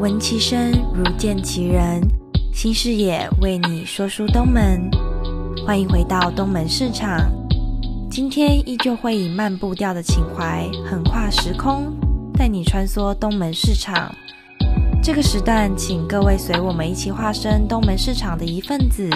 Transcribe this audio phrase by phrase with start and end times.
[0.00, 2.00] 闻其声如见其人，
[2.52, 4.90] 新视野为你说书东门，
[5.64, 7.30] 欢迎回到东门市场。
[8.10, 11.96] 今天依旧会以慢步调的情怀，横跨时空，
[12.36, 14.12] 带你穿梭东门市场。
[15.00, 19.08] 这个时段，请各位随我们一起化身东门市场的一份子，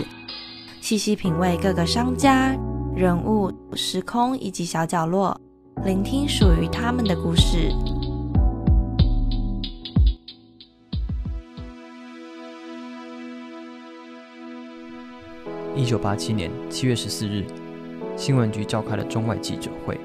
[0.81, 2.57] 细细品味各个商家、
[2.95, 5.39] 人物、时空以及小角落，
[5.85, 7.73] 聆听属于他们的故事。
[15.79, 17.45] 一九八七年七月十四日，
[18.17, 19.97] 新闻局召开了中外记者会。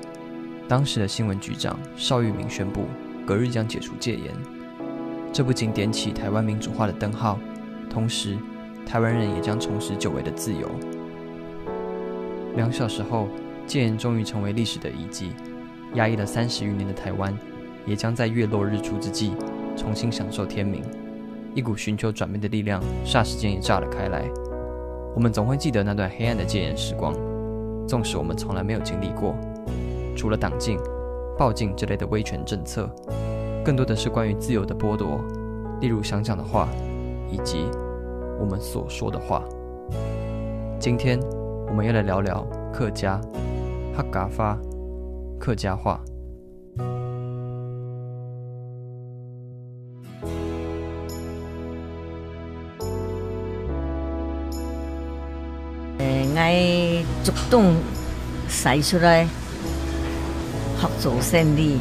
[0.68, 2.84] 当时的新闻局长邵玉明宣布，
[3.26, 4.32] 隔日将解除戒严。
[5.34, 7.40] 这不仅点起台湾民主化的灯号，
[7.90, 8.38] 同时，
[8.86, 10.70] 台湾人也将重拾久违的自由。
[12.56, 13.28] 两小时后，
[13.66, 15.32] 戒严终于成为历史的遗迹。
[15.96, 17.36] 压抑了三十余年的台湾，
[17.88, 19.34] 也将在月落日出之际，
[19.76, 20.84] 重新享受天明。
[21.56, 24.30] 一股寻求转变的力量，霎时间也炸了开来。
[25.16, 27.14] 我们总会记得那段黑暗的戒严时光，
[27.88, 29.36] 纵使我们从来没有经历过。
[30.16, 30.78] 除了党禁、
[31.38, 32.90] 报禁这类的威权政策，
[33.64, 35.20] 更多的是关于自由的剥夺，
[35.82, 36.68] 例如想讲的话，
[37.32, 37.66] 以及
[38.40, 39.44] 我们所说的话。
[40.80, 41.20] 今天，
[41.68, 43.22] 我们要来聊聊客家
[43.96, 44.58] 哈嘎发
[45.40, 46.04] 客家话。
[56.00, 57.76] 爱主动
[58.50, 59.26] 使出来，
[60.80, 61.80] 合作生意，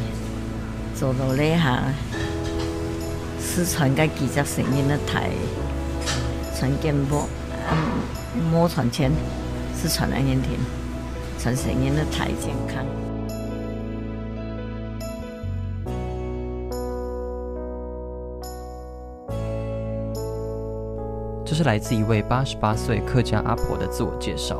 [0.95, 1.83] 做到呢下，
[3.39, 5.29] 四川嘅记者声音的台，
[6.57, 7.27] 传电波，
[7.71, 9.11] 嗯，莫传钱，
[9.75, 10.57] 四川人音听，
[11.39, 12.85] 传声音的台健康。
[21.53, 24.59] 这是来自一位八十八岁客家阿婆的自我介绍。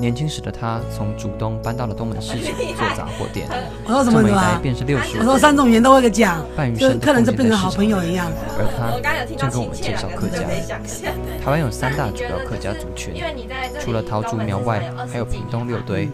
[0.00, 3.46] 年轻时的她从竹东搬到了东门市场做杂货店，
[3.84, 4.58] 我说什么这么一的啊？
[4.62, 8.32] 便是六十我说三种语言都会个讲，半余就生客人就变成好献在市场朋友一样。
[8.58, 10.38] 而她正跟我们介绍客家。
[11.44, 13.22] 台湾有三大主要客家族群，
[13.78, 16.08] 除了桃竹苗外，还有屏东六堆，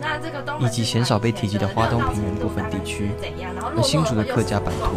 [0.59, 3.12] 以及鲜少被提及的花东平原部分地区。
[3.76, 4.97] 而新竹的客家版图，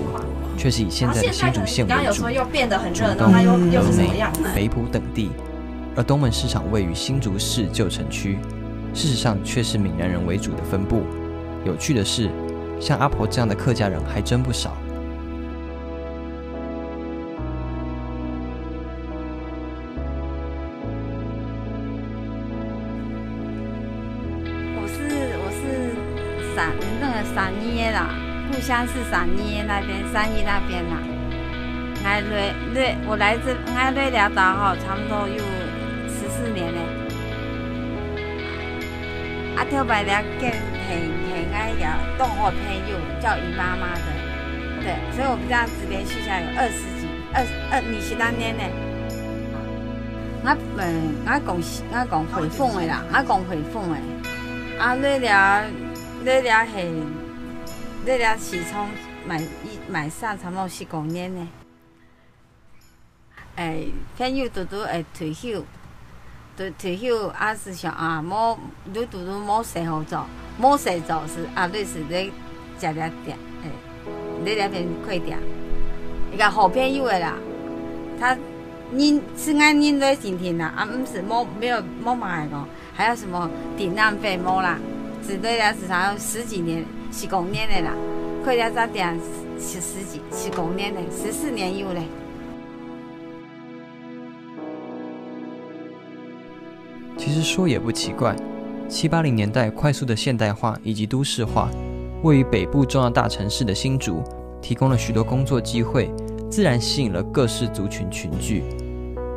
[0.58, 5.32] 却是以现在的新竹县为主，又变得很热闹，东、它又又峨眉是什么样？、北埔等地。
[5.98, 8.38] 而东门市场位于新竹市旧城区，
[8.94, 11.04] 事实上却是闽南人为主的分布。
[11.64, 12.30] 有趣的是，
[12.82, 14.76] 像阿婆这样的客家人还真不少。
[24.78, 25.00] 我是
[25.40, 25.96] 我是
[26.54, 28.10] 陕那个陕耶啦，
[28.52, 30.98] 故乡是陕耶那边，三义那边啦。
[32.04, 35.44] 来瑞瑞，我来这来瑞寮岛哈，差不多有
[36.08, 36.80] 十四年嘞。
[39.58, 40.52] 啊，特别了跟
[40.86, 40.90] 很
[41.32, 41.86] 很爱有
[42.18, 44.08] 动画朋友叫姨妈妈的，
[44.84, 47.42] 对，所以我们这样子连续下来有二十几二
[47.72, 48.64] 二二十当年呢。
[50.44, 51.58] 我嗯，我讲
[51.90, 53.98] 我讲回凤的啦，我讲回凤的。
[54.78, 55.64] 啊，你了，
[56.22, 56.76] 你了是，
[58.06, 58.88] 你了是从
[59.26, 61.48] 买一买上差不多十五年呢。
[63.56, 65.66] 诶，朋友拄拄会退休，
[66.56, 70.24] 退退休啊是想啊，冇你拄拄冇事好做，
[70.62, 72.30] 冇事做是啊，你是咧
[72.80, 73.72] 食了点，诶，
[74.44, 75.40] 你那边快点，
[76.32, 77.34] 一个好朋友的啦，
[78.20, 78.38] 他。
[78.92, 84.78] 您是按您的心情啦，啊，唔是冇没有冇买个，还有什么顶浪费冇啦，
[85.26, 86.86] 只对了至少有十几年、
[87.18, 87.94] 十五年的啦，
[88.44, 89.18] 开了这店
[89.58, 92.02] 是十几、十五年的，十四年有嘞。
[97.18, 98.36] 其实说也不奇怪，
[98.90, 101.70] 七八零年代快速的现代化以及都市化，
[102.22, 104.22] 位于北部重要大城市的新竹，
[104.62, 106.14] 提供了许多工作机会，
[106.52, 108.62] 自然吸引了各式族群群聚。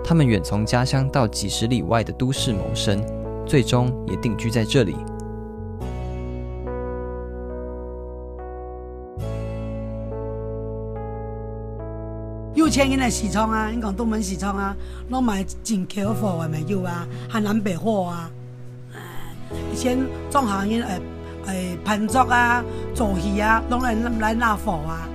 [0.05, 3.01] 他们远从家乡到几十里外的都市谋生，
[3.47, 4.97] 最终也定居在这里。
[12.59, 14.77] 有钱人的市场啊，你讲东门市场啊，
[15.11, 18.29] 拢买进口货的没有啊，还南北货啊。
[19.73, 19.97] 以前
[20.29, 21.01] 种行业诶
[21.47, 25.09] 诶攀竹啊、做戏啊，拢来来拿货啊。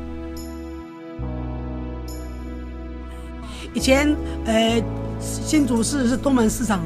[3.74, 4.82] 以前呃
[5.20, 6.80] 新竹市是东门市场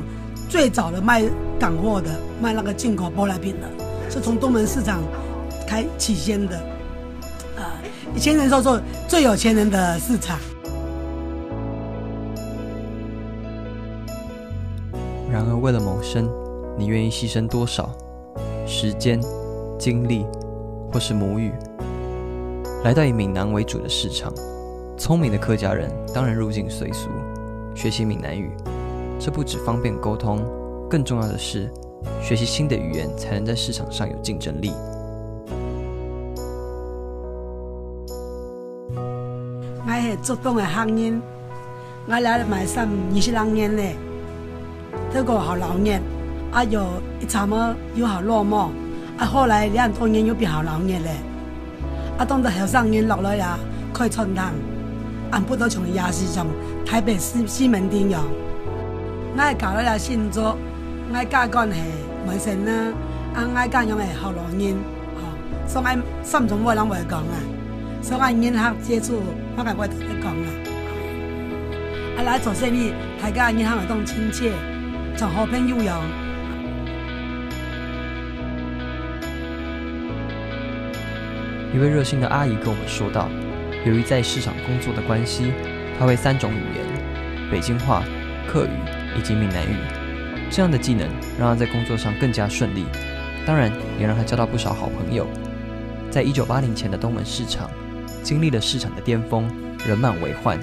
[0.50, 1.24] 最早的卖
[1.60, 2.10] 港货的，
[2.42, 3.70] 卖那个进口舶来品的，
[4.10, 5.04] 是从东门市场
[5.68, 6.60] 开起先的。
[8.18, 10.40] 千人受做最有钱人的市场。
[15.32, 16.30] 然而，为了谋生，
[16.78, 17.90] 你愿意牺牲多少
[18.66, 19.20] 时间、
[19.78, 20.26] 精力，
[20.92, 21.52] 或是母语？
[22.84, 24.34] 来到以闽南为主的市场，
[24.98, 27.10] 聪明的客家人当然入境随俗，
[27.76, 28.52] 学习闽南语。
[29.20, 30.46] 这不只方便沟通，
[30.90, 31.70] 更重要的是，
[32.22, 34.72] 学习新的语言才能在市场上有竞争力。
[40.22, 41.22] 做东的行人，
[42.08, 43.96] 我来买上二十两年嘞，
[45.14, 46.02] 这个好老年，
[46.52, 46.86] 啊有
[47.22, 48.70] 一场么又好落寞，
[49.18, 51.12] 啊后来两多年又变好老年嘞，
[52.18, 53.58] 啊当到后生年落来呀，
[53.94, 54.54] 开春堂，
[55.32, 56.46] 俺不都从夜市上
[56.86, 58.20] 台北西西门町用。
[59.40, 60.58] 我搞了来新做，
[61.14, 61.80] 我教干系
[62.26, 62.94] 门神啦，
[63.36, 64.76] 啊我教用系好老人，
[65.16, 65.22] 吼，
[65.68, 65.86] 所以
[66.24, 67.36] 心中冇人会讲啊，
[68.02, 69.22] 所以人客接触，
[69.56, 70.48] 我系会同你讲啊。
[72.18, 74.52] 啊来做生意，大家人客会当亲切，
[75.18, 76.02] 从好朋友样。
[81.74, 83.30] 一位热心的阿姨跟我们说道，
[83.86, 85.52] 由于在市场工作的关系，
[86.00, 88.04] 她会三种语言：北京话、
[88.48, 88.70] 客语
[89.18, 89.76] 以及闽南语。
[90.50, 91.08] 这样的技能
[91.38, 92.86] 让她在工作上更加顺利，
[93.46, 95.28] 当然也让她交到不少好朋友。
[96.10, 97.70] 在一九八零前的东门市场，
[98.24, 99.50] 经历了市场的巅峰，
[99.86, 100.60] 人满为患。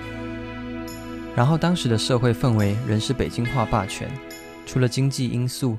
[1.37, 4.09] 然后当时的社会氛围仍是北京话霸权，
[4.67, 5.77] 除了经济因素，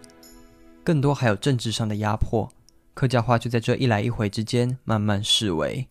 [0.84, 2.52] 更多还有政治上的压迫。
[2.94, 5.86] 客家话就在这一来一回之间慢慢式微。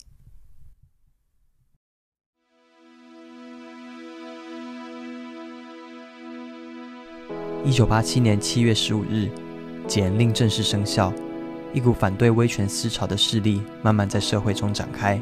[7.63, 9.29] 一九八七年七月十五日，
[9.87, 11.11] 简令正式生效，
[11.73, 15.19] 一股反对威权思潮的势力慢慢在社会中展开，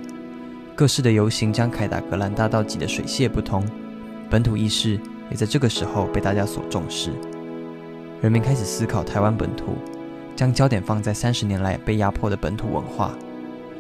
[0.76, 3.64] 各式的游行将凯达格兰大道挤得水泄不通，
[4.28, 5.00] 本土意识
[5.30, 7.12] 也在这个时候被大家所重视，
[8.22, 9.76] 人民开始思考台湾本土，
[10.36, 13.14] 将焦点放在三十年来被压迫的本土文化。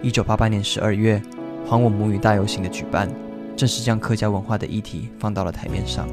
[0.04, 1.19] 一九八八年十二月，
[1.66, 3.10] 还我母语大游行的举办，
[3.56, 6.07] 正式将客家文化的议题放到了台面上。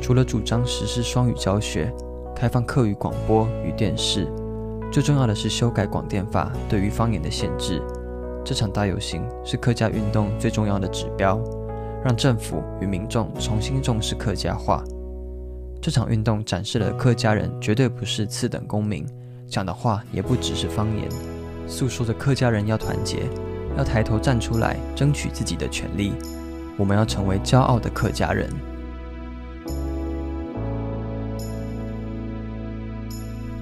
[0.00, 1.92] 除了主张实施双语教学、
[2.38, 4.32] 开放客语广播与电视，
[4.92, 7.82] 最重要的是修改广电法对于方言的限制。
[8.44, 11.42] 这场大游行是客家运动最重要的指标，
[12.04, 14.84] 让政府与民众重新重视客家话。
[15.82, 19.04] 这场运动展示了客家人绝对不是次等公民，
[19.48, 21.08] 讲的话也不只是方言，
[21.66, 23.24] 诉说着客家人要团结，
[23.76, 26.12] 要抬头站出来争取自己的权利。
[26.76, 28.48] 我们要成为骄傲的客家人。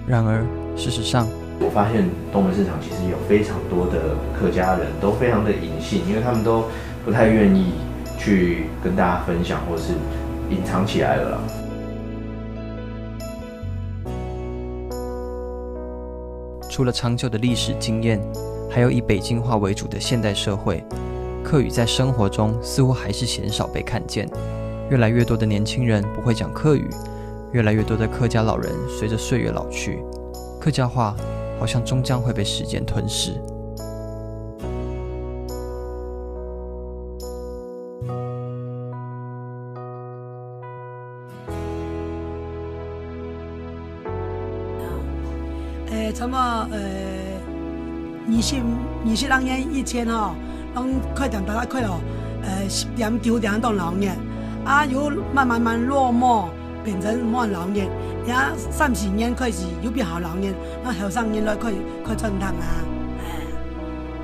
[0.07, 1.27] 然而，事实上，
[1.59, 6.67] 我发现东门市场其实有非常多的客家人都非常的隐性，因为他们都
[7.05, 7.73] 不太愿意
[8.17, 9.95] 去跟大家分享，或是
[10.49, 11.39] 隐藏起来了啦。
[16.71, 18.21] 除了长久的历史经验，
[18.71, 20.85] 还有以北京话为主的现代社会，
[21.43, 24.29] 客语在生活中似乎还是鲜少被看见。
[24.89, 26.89] 越来越多的年轻人不会讲客语。
[27.57, 30.05] 越来越多的客家老人随着岁月老去，
[30.61, 31.17] 客家话
[31.59, 33.33] 好像终将会被时间吞噬。
[45.91, 46.79] 诶，差不多呃，
[48.29, 48.57] 二十
[49.09, 50.35] 二十两年以前哦，
[50.75, 51.99] 拢开店大家开了，
[52.43, 54.15] 呃，十点九点当老年，
[54.63, 56.51] 啊，又慢慢慢落寞。
[56.87, 57.89] 变成冇老年，
[58.25, 58.33] 也
[58.71, 61.75] 三十年开始又变好老年，那后生年来可以
[62.07, 62.87] 去春堂啊，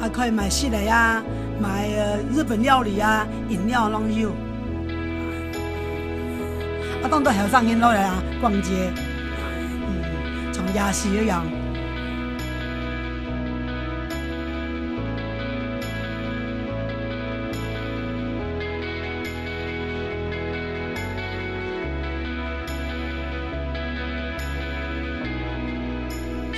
[0.01, 1.21] 啊可以买西来啊，
[1.61, 1.89] 买
[2.33, 4.29] 日本料理啊，饮料拢有，
[7.03, 8.93] 啊当到后生年来啊逛街，
[9.89, 11.45] 嗯，从夜市一样。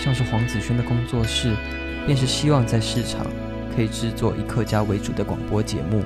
[0.05, 1.57] 像是黄子轩的工作室，
[2.05, 3.27] 便是希望在市场
[3.75, 6.05] 可以制作以客家为主的广播节目，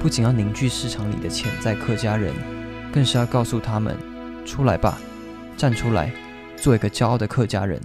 [0.00, 2.34] 不仅要凝聚市场里的潜在客家人，
[2.92, 3.96] 更是要告诉他们：
[4.44, 4.98] 出来吧，
[5.56, 6.12] 站出来，
[6.56, 7.80] 做一个骄傲的客家人。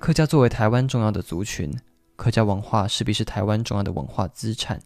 [0.00, 1.72] 客家作为台湾重要的族群，
[2.16, 4.80] 客家文化势必是台湾重要的文化资产，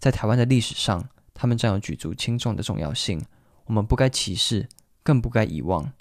[0.00, 3.24] 在台湾的历史上，他们占有举足轻重的重要性。
[3.66, 4.68] 我们不该歧视，
[5.04, 5.92] 更不该遗忘，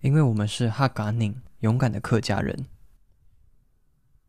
[0.00, 1.34] 因为我们是哈嘎宁。
[1.60, 2.66] 勇敢的客家人。